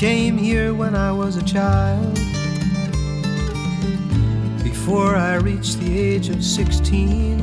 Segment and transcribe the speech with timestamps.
[0.00, 2.14] came here when I was a child.
[4.62, 7.40] Before I reached the age of 16,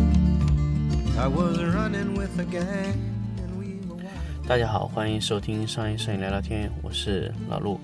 [1.18, 2.94] I was running with a gang.
[3.40, 4.48] and we were wild.
[4.48, 7.80] 大家好，欢迎收听商业摄影聊聊天，我是老陆。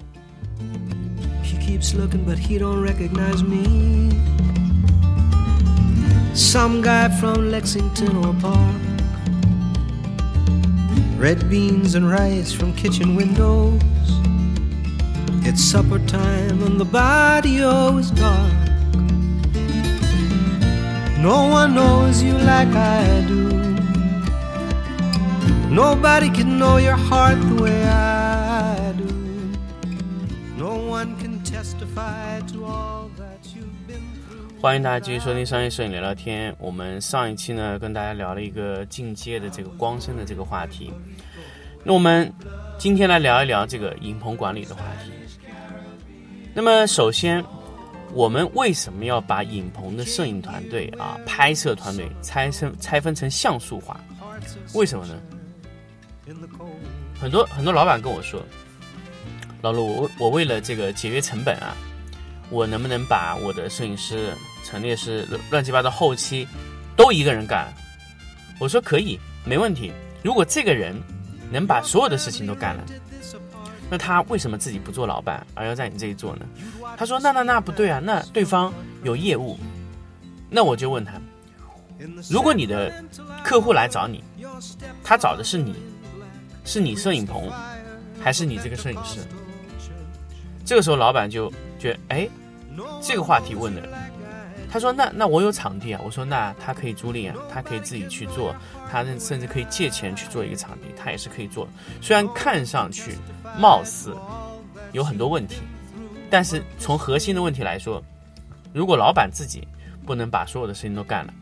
[1.44, 4.12] He keeps looking, but he don't recognize me.
[6.36, 8.76] Some guy from Lexington or Park.
[11.20, 13.82] Red beans and rice from kitchen windows.
[15.47, 18.51] It's supper time and the barrio is dark.
[21.21, 23.51] No one knows you like I do.
[25.69, 29.05] Nobody can know your heart the way I do.
[30.57, 34.61] No one can testify to all that you've been through.
[34.63, 36.57] 欢迎大家继续收听商业摄影聊聊天。
[36.59, 40.91] 我们上一期呢，跟大家聊了一个进阶的这个光声的这个话题。
[41.83, 42.33] 那我们
[42.79, 45.11] 今天来聊一聊这个影棚管理的话题。
[46.53, 47.43] 那么，首先，
[48.13, 53.99] 我们为什么要把影棚的摄影团队啊、拍摄团队拆分拆分成像素化？
[54.75, 55.15] 为什么呢？
[57.19, 58.43] 很多很多老板跟我说，
[59.63, 61.75] 老陆，我我为了这个节约成本啊，
[62.51, 64.33] 我能不能把我的摄影师、
[64.63, 66.47] 陈列师、乱七八糟后期
[66.97, 67.73] 都一个人干？
[68.61, 69.93] 我说可以，没问题。
[70.23, 70.95] 如果这个人
[71.51, 72.85] 能把所有的事情都干了，
[73.91, 76.47] 那他为什么自己不做老板，而要在你这里做呢？
[76.97, 78.73] 他说：那那那不对啊，那对方
[79.03, 79.59] 有业务。
[80.51, 81.15] 那我就问他，
[82.31, 83.05] 如果你的
[83.43, 84.23] 客户来找你，
[85.03, 85.75] 他找的是你，
[86.65, 87.51] 是你摄影棚，
[88.21, 89.21] 还是你这个摄影师？
[90.65, 92.29] 这个时候老板就觉得，哎，
[93.03, 93.83] 这个话题问的，
[94.75, 98.53] 他说那那我有场地啊，我说那他可以租赁啊，他可以自己去做，
[98.91, 101.69] 他甚至可以借钱去做一个场地，他也是可以做。
[102.03, 103.17] 虽然看上去
[103.57, 104.17] 貌似
[104.91, 105.61] 有很多问题，
[106.29, 108.03] 但是从核心的问题来说，
[108.73, 109.63] 如果老板自己
[110.05, 111.33] 不能把所有的事情都干了，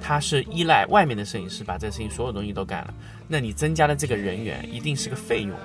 [0.00, 2.94] 他是依赖外面的摄影师把这事情所有东西都干了，
[3.28, 5.56] 那你增加的这个人员一定是个费用。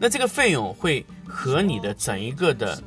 [0.00, 2.82] 那这个费用会和你的整一个的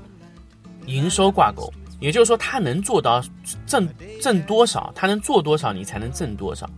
[0.85, 3.23] 营收挂钩，也就是说，他能做到
[3.65, 3.87] 挣
[4.21, 6.69] 挣多少，他能做多少，你才能挣多少。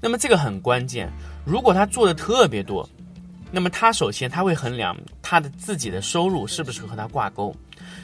[0.00, 1.10] 那么这个很关键，
[1.44, 2.88] 如果他做的特别多，
[3.50, 7.54] 那么他首先他会衡量他的自己的收入是不是和他挂钩。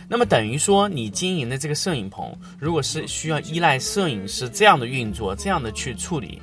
[0.08, 6.40] 那么等于说，你经营的这个摄影棚，如果是需要依赖摄影师这样的运作，这样的去处理，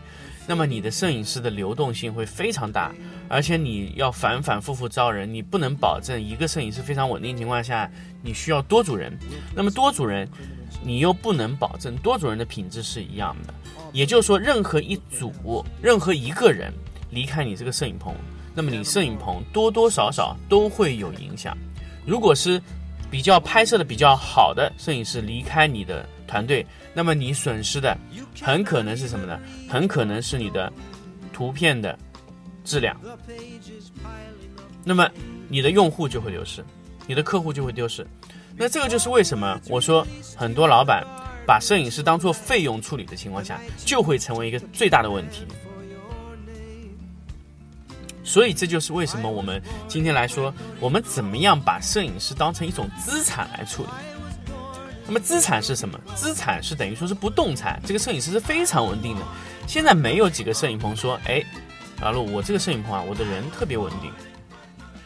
[0.50, 2.92] 那么你的摄影师的流动性会非常大，
[3.28, 7.88] 而且你要反反复复招人，你不能保证一个摄影师非常稳定情况下，
[8.24, 9.16] 你需要多组人，
[9.56, 10.28] 那么多组人，
[10.82, 13.54] 你又不能保证多组人的品质是一样的，
[13.94, 16.74] 也就是说，任何一组，任何一个人
[17.12, 18.16] 离开你这个摄影棚，
[18.56, 21.56] 那么你摄影棚多多少少都会有影响。
[22.08, 22.60] 如果是
[23.12, 26.66] 比较拍摄的比较好的摄影师离开你的团队，
[27.00, 27.98] 那么你损失的
[28.42, 29.40] 很可能是什么呢？
[29.70, 30.70] 很可能是你的
[31.32, 31.98] 图片的
[32.66, 32.94] 质量，
[34.84, 35.10] 那么
[35.48, 36.62] 你的用户就会流失，
[37.08, 38.06] 你的客户就会丢失。
[38.58, 40.06] 那这个就是为什么我说
[40.36, 41.08] 很多老板
[41.48, 45.46] 把摄影师当做费用处理的情况下，就会成为一个最大的问题。
[48.26, 53.90] 所以这就是为什么我们今天来说，我们怎么样把摄影师当成一种资产来处理。
[55.10, 56.00] 那么资产是什么？
[56.16, 59.24] 资产是等于说是不动产，这个摄影师是非常稳定的。
[59.66, 61.44] 现在没有几个摄影棚说，哎，
[62.00, 64.12] 老陆，我这个摄影棚啊，我的人特别稳定，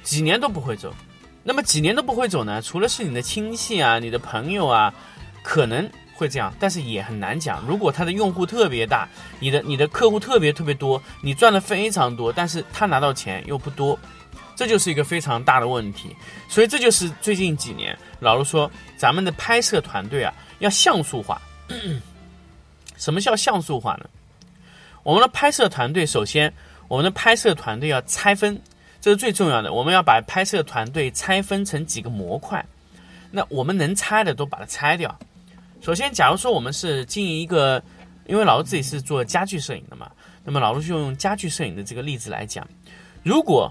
[0.03, 0.93] 几年都不会走。
[1.41, 2.61] 那么几年都不会走呢？
[2.61, 4.93] 除了是你的亲戚啊、你的朋友啊，
[5.41, 7.63] 可能会这样，但是也很难讲。
[7.65, 9.07] 如果他的用户特别大，
[9.39, 13.97] 你的你的客户特别特别多，你赚的非常多，但是他拿到钱又不多，
[14.53, 16.13] 这就是一个非常大的问题。
[16.49, 18.69] 所以这就是最近几年老陆说，
[19.03, 21.41] 咱们的拍摄团队啊要像素化。
[22.95, 24.09] 什么叫像素化呢？
[25.03, 26.53] 我们的拍摄团队首先，
[26.87, 28.61] 我们的拍摄团队要拆分，
[29.01, 29.73] 这是最重要的。
[29.73, 32.65] 我们要把拍摄团队拆分成几个模块，
[33.29, 35.13] 那我们能拆的都把它拆掉。
[35.81, 37.83] 首先，假如说我们是经营一个，
[38.25, 40.09] 因为老陆自己是做家具摄影的嘛，
[40.45, 42.65] 那么老陆就用家具摄影的这个例子来讲，
[43.21, 43.69] 如果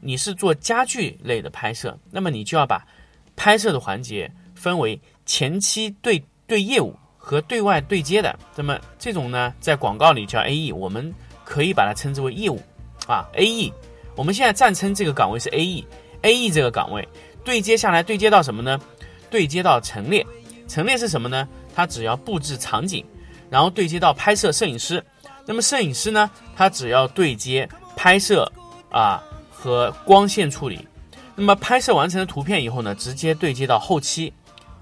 [0.00, 2.82] 你是做家具类的拍摄，那么你就要把
[3.36, 8.38] 拍摄的环节分为前期对对业务和对外对接的。
[8.54, 11.12] 那么这种呢，在广告里叫 AE，我们
[11.44, 12.60] 可以把它称之为业务
[13.06, 13.72] 啊 AE。
[14.14, 17.08] 我们现在暂称这个岗位是 AE，AE 这个岗位
[17.42, 18.78] 对接下来对接到什么呢？
[19.30, 20.26] 对接到陈列。
[20.68, 21.48] 陈列是什么呢？
[21.74, 23.04] 它只要布置场景，
[23.48, 25.02] 然后对接到拍摄摄影师。
[25.46, 28.50] 那么摄影师呢，他只要对接拍摄
[28.90, 30.86] 啊和光线处理
[31.34, 34.32] 那么拍摄完成的图片以后呢，直接对接到后期，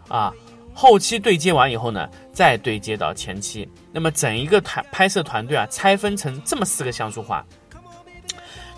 [0.09, 0.33] 啊，
[0.75, 3.69] 后期对接完以后呢，再对接到前期。
[3.93, 7.45] 那么整一个团拍摄团队啊，拆分成这么四个像素化。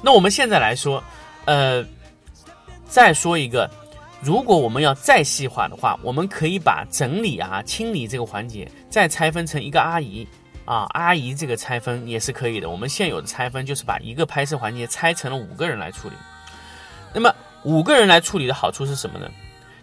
[0.03, 1.03] 那我们现在来说，
[1.45, 1.85] 呃，
[2.87, 3.71] 再说一个，
[4.23, 10.27] 如果我们要再细化的话，我们可以把整理啊、清理这个环节再拆分成一个阿姨
[10.65, 12.71] 啊，阿姨这个拆分也是可以的。
[12.71, 16.15] 我们现有的拆分就是把一个拍摄环节拆成了五个人来处理。
[17.13, 17.35] 那么
[17.65, 19.29] 五个人来处理的好处是什么呢？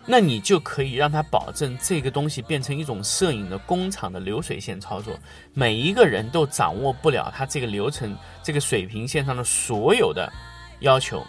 [0.09, 5.19] 那你就可以让他保证这个东西变成一种摄影的工厂的流水线操作，
[5.53, 10.31] 每一个人都掌握不了他这个流程、这个水平线上的所有的
[10.79, 11.21] 要求。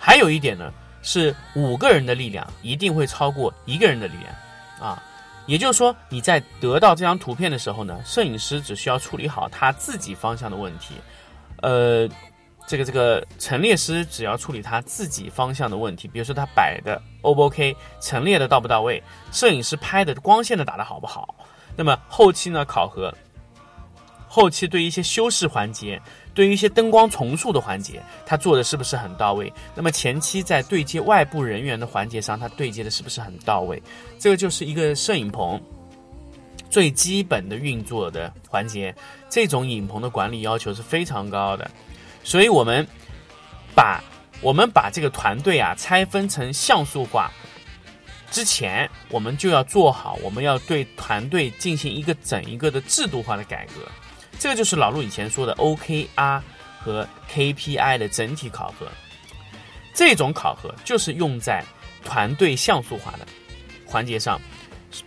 [0.00, 5.00] 还有一点呢，是五个人的力量一定会超过一个人的力量啊。
[5.46, 10.94] 也就是说，你在得到这张图片的时候呢，摄影师只需要处理好他自己方向的问题，
[11.62, 12.08] 呃。
[12.66, 21.34] 这个这个陈列师只要处理他自己方向的问题，比如说他摆的 O 不 OK，陈列的到不到位，摄影师拍的光线的打的好不好，
[21.76, 23.12] 那么后期呢考核，
[24.26, 26.00] 后期对一些修饰环节，
[26.32, 29.52] 对于一些灯光重塑的环节，他做的是不是很到位？
[29.74, 33.82] 那么前期在对接外部人员的环节上，他对接的是不是很到位？
[34.18, 35.60] 这个就是一个摄影棚
[36.70, 38.94] 最基本的运作的环节，
[39.28, 41.70] 这种影棚的管理要求是非常高的。
[42.24, 42.86] 所以，我们
[43.74, 44.02] 把
[44.40, 47.30] 我们把这个团队啊拆分成像素化
[48.30, 53.74] 之前，我们就要做好，我们要对团队进行一个整一个的制度化的改革。
[54.38, 56.40] 这个就是老陆以前说的 OKR
[56.80, 58.86] 和 KPI 的整体考核。
[59.94, 61.62] 这种考核就是用在
[62.02, 63.26] 团队像素化的
[63.86, 64.40] 环节上，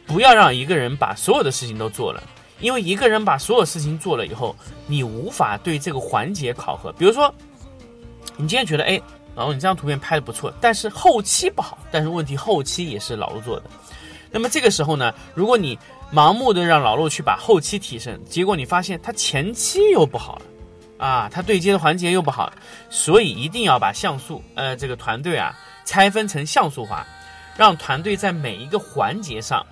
[0.06, 2.24] 不要让一个人把所有的事情都做了。
[2.60, 4.56] 因为一个人把所有事情做了以后，
[4.88, 6.92] 你无法对这个环节考核。
[6.94, 7.34] 比如说，
[8.38, 9.02] 你今天觉得，哎，
[9.36, 11.78] 老陆你这张图片拍的不错，但是后期不好。
[11.92, 13.64] 但是问题后期也是老陆做的。
[14.32, 15.78] 那么这个时候呢，如果你
[16.14, 22.52] 盲目的让老陆去把后期提升，结果你发现他前期又不好了，啊，他对接的环节又不好，
[22.90, 25.54] 所以一定要把像素，呃，这个团队啊
[25.86, 27.06] 拆分成像素化，
[27.58, 29.66] 让团队在每一个环节上，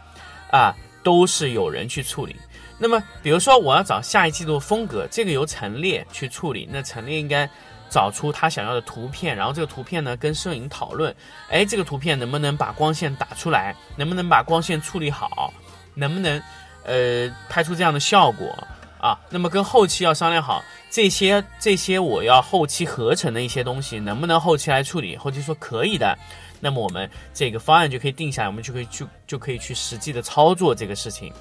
[0.51, 2.35] 啊，都是有人去处理。
[2.77, 6.67] 那么，比如说我要找下一季度风格，这个由陈列去处理。
[6.69, 7.49] 那陈列应该
[7.89, 11.15] 找出他想要的图片，然后这个图片呢跟摄影讨论，
[11.49, 15.53] 哎，这个图片能不能把光线打出来，能不能把光线处理好，
[15.93, 16.41] 能不能
[16.83, 18.51] 呃拍出这样的效果
[18.99, 19.17] 啊？
[19.29, 25.15] 那么跟后期要商量好，这些这些我要后期合成的一些东西，能不能后期来处理？
[25.15, 26.17] 后期说可以的，
[26.59, 31.31] 那么我们这个方案就可以定下来，我们就可以去就可以去实际的操作这个事情。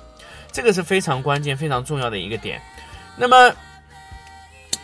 [0.51, 2.61] 这个是非常关键、非常重要的一个点。
[3.17, 3.55] 那么，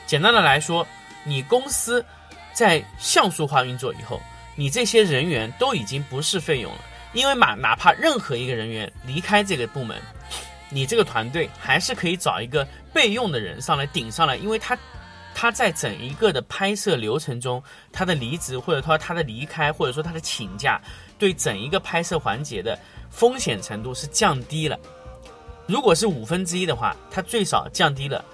[0.07, 0.87] 简单的来说，
[1.25, 2.05] 你公司
[2.53, 4.21] 在像素化运作以后，
[4.57, 6.79] 你这些人员都已经不是费用了，
[7.13, 9.97] 因为嘛，哪怕任何一个人员离开这个部门，
[10.69, 14.77] 你这个团队还是可以找一个备用的人上来顶上来，因为他
[15.35, 17.63] 他在整一个的拍摄流程中，
[17.93, 20.81] 他的离职或者说他的离开或者说他的请假，
[21.19, 22.79] 对整一个拍摄环节的
[23.11, 24.79] 风险程度是降低了。
[25.69, 28.25] 如果是五分之一的话，它最少降低了，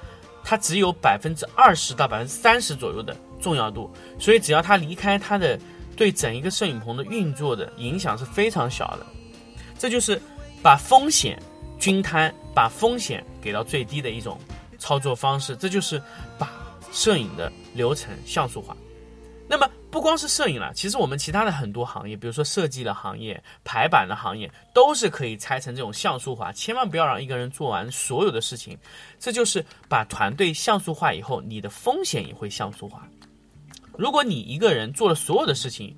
[0.44, 5.58] 它只有百分之二十到百分之三十左右的重要度，所以只要它离开，它的
[5.96, 9.06] 对整一个摄影棚的运作的影响是非常小的。
[9.76, 10.20] 这就是
[10.62, 11.36] 把风险
[11.78, 14.38] 均摊，把风险给到最低的一种
[14.78, 15.56] 操作方式。
[15.56, 16.00] 这就是
[16.38, 16.52] 把
[16.92, 18.76] 摄影的流程像素化。
[19.48, 19.68] 那么。
[19.94, 26.50] 不光是摄影了，其实我们其他的很多行业，比如说设计的行业、排版的行业，都是可以拆成这种像素化。
[26.50, 28.76] 千万不要让一个人做完所有的事情，
[29.20, 33.06] 这就是把团队像素化以后，你的风险也会像素化。
[33.96, 35.96] 如果你一个人做了所有的事情，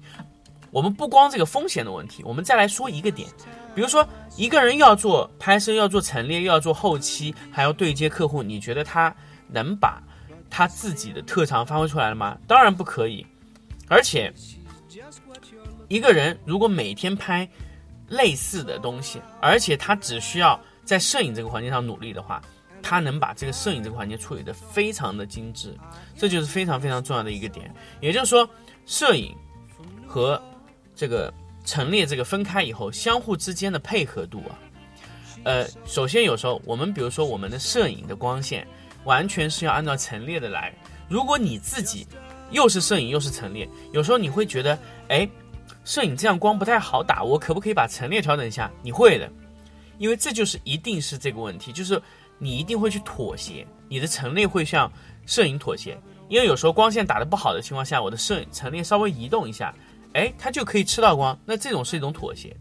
[0.70, 3.26] 我们不光这个风险的问题，我们再来说一个点，
[3.74, 9.16] 比如说一个人要做拍摄、要做陈列、又要做后期，还要对接客户，你觉得他
[9.48, 10.02] 能把
[10.50, 12.36] 他自己的特长发挥出来了吗？
[12.46, 13.24] 当然不可以。
[13.88, 14.32] 而且，
[15.88, 17.48] 一个人如果每天拍
[18.08, 22.42] 类似的东西，而且他只需要在摄影这个环节上努力的话，
[22.82, 25.72] 他能把这个摄影这个环节处理的非常的精致，
[26.16, 27.72] 这就是非常非常重要的一个点。
[28.00, 28.48] 也就是说，
[28.86, 29.32] 摄影
[30.06, 30.42] 和
[30.94, 31.32] 这个
[31.64, 34.58] 陈列这个分开以后，相互之间的配合度啊，
[35.44, 38.66] 呃，首先有时候我们比如说我们的摄影的光线，
[39.04, 40.74] 完全是要按照陈列的来，
[41.08, 42.04] 如果你自己。
[42.50, 45.28] 又是摄影又是陈列，有时候你会觉得，哎，
[45.84, 48.70] 摄影这样光不太好打，我可不可以把陈列调整一下？
[48.82, 49.30] 你会的，
[49.98, 52.00] 因为这就是一定是这个问题，就是
[52.38, 54.90] 你一定会去妥协，你的陈列会向
[55.26, 55.98] 摄影妥协，
[56.28, 59.74] 因为有时候光线打得不好的情况下，我的摄影陈列稍微移动一下，
[60.12, 62.56] 哎，它就可以吃到光，那这种是一种妥协。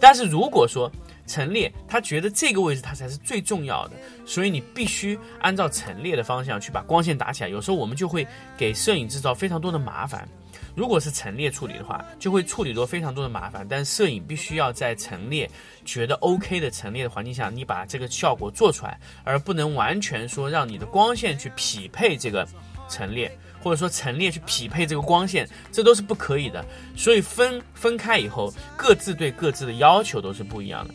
[0.00, 0.90] 但是如果说
[1.28, 7.48] 陈列他觉得这个位置它才是最重要的，所以你必须按照陈列的方向去把光线打起来。
[7.50, 10.26] 有时候我们就会给摄影制造非常多的麻烦。
[10.74, 13.66] 如果是陈列处理的话，就会处理多非常多的麻烦。
[13.68, 15.48] 但摄影必须要在陈列
[15.84, 22.46] 觉得 OK 的陈列的环境下，你把这个效果做出来，而不能完全说让你的光线去匹配这个
[22.88, 23.30] 陈列，
[23.60, 26.64] 或者说陈列去匹配这个光线，这都是不可以的。
[26.96, 30.94] 所以分分开以后，各自对各自的要求都是不一样的。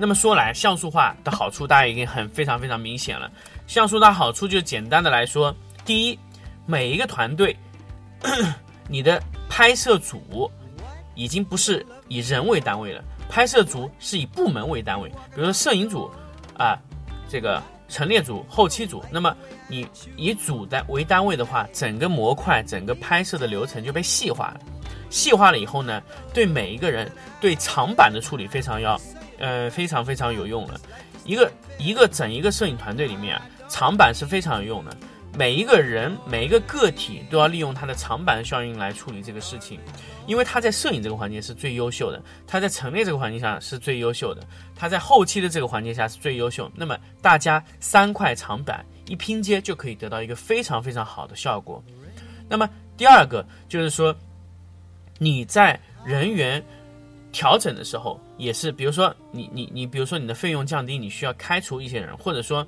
[0.00, 3.28] 那么说来，像素化的好处大家已经很非常非常明显了。
[3.66, 5.52] 像素的好处就简单的来说，
[5.84, 6.18] 第一，
[6.66, 7.56] 每一个团队。
[8.88, 10.50] 你的拍摄组
[11.14, 16.10] 已经不是以人为单位了，拍摄组是以部门为单位，比如说摄影组
[16.56, 16.78] 啊，
[17.28, 19.04] 这个陈列组、后期组。
[19.10, 19.36] 那么
[19.68, 19.86] 你
[20.16, 24.60] 以组单为单位的话，整个模块、整个拍摄的流程就被细化了。
[25.10, 26.02] 细化了以后呢，
[26.32, 29.00] 对每一个人对长板的处理非常要，
[29.38, 30.80] 呃，非常非常有用了。
[31.24, 34.96] 一个一个整一个摄影团队里面啊，长板是非常有用的。
[35.36, 39.78] 每一个人，每一个个体都要利用他的长板效应来处理这个事情，
[40.26, 44.42] 因为他在摄影这个环节是最优秀的，他在陈列这个环境下是最优秀的，
[44.74, 46.68] 他在后期的这个环节下是最优秀。
[46.74, 51.80] 那么大家三块长板一拼接，就可以得到一个非常非常好的效果。
[52.48, 54.16] 那么第二个就是说，
[55.18, 56.60] 你在人员
[57.30, 62.66] 调整的时候，也是，比如说你你你，比如说你的费用降低，你需要开除一些人，或者说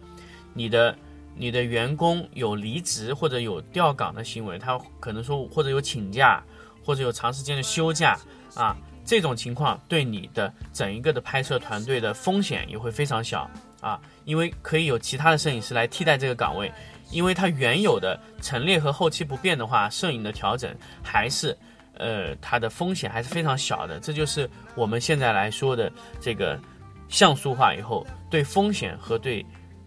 [0.53, 0.95] 你的。
[1.37, 6.43] 你的员工有离职或者有调岗的行为，他可能说或者有请假，
[6.85, 8.19] 或者有长时间的休假
[8.55, 13.49] 啊，这种情况对你的整一个的拍摄团队的风险也会非常小
[13.81, 16.71] 啊，因为可以有其他的摄影师来替代这个岗位，
[17.11, 21.57] 因为它原有的陈列和后期不变的话，摄影的调整还是
[22.01, 26.59] 呃它的风险还是非常小的，这就是我们现在来说的这个
[27.09, 29.47] 像素化以后对风险和对。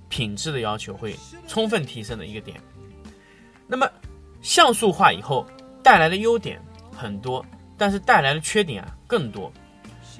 [0.10, 1.16] 品质的要求会
[1.48, 2.62] 充分提升的一个点。
[3.66, 3.90] 那么
[4.44, 5.44] 像素化以后
[5.82, 6.62] 带来的优点
[6.96, 7.44] 很多，
[7.80, 9.52] 但是带来的缺点啊更多。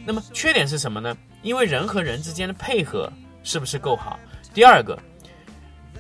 [0.04, 1.16] 那么缺点是什么呢？
[1.44, 3.08] 因为人和人之间的配合
[3.44, 4.20] 是不是够好？
[4.52, 4.98] 第二个，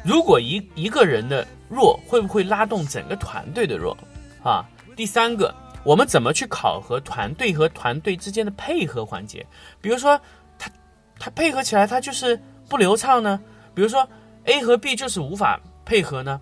[0.04, 3.96] 如果一一个人的弱会不会拉动整个团队的弱
[4.42, 4.68] 啊？
[4.96, 9.46] 第三个，我们怎么去考核团队和团队之间的配合环节？
[9.82, 10.20] 比如说
[10.58, 10.72] 他
[11.20, 13.40] 他配合起来他就是不流畅呢？
[13.76, 14.08] 比如说
[14.46, 16.40] ，A 和 B 就是无法配合呢。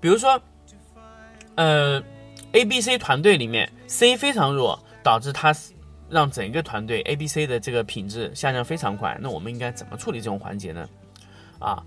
[0.00, 0.40] 比如说，
[1.54, 2.02] 呃
[2.52, 5.54] ，A、B、C 团队里面 C 非常弱，导致它
[6.08, 9.16] 让整个团队 A、B、C 的这个品质下降非常快。
[9.20, 10.88] 那我们应该怎么处理这种环节呢？
[11.60, 11.84] 啊，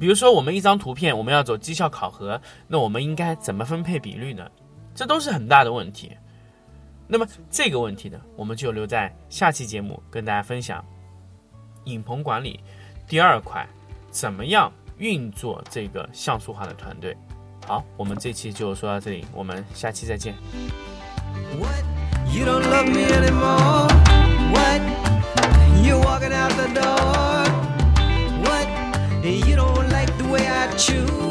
[0.00, 4.50] 比如说我们一张图片我们要走绩效考核，那我们应该怎么分配比率呢？
[4.98, 6.10] 这都是很大的问题。
[7.06, 10.84] 那么这个问题呢，我们就留在下期节目跟大家分享。
[11.84, 12.58] 影棚管理
[13.06, 13.64] 第二块。
[14.10, 17.16] 怎么样运作这个像素化的团队？
[17.64, 20.34] 好，我们这期就说到这里，我们下期再见。
[30.72, 31.27] Lorraine.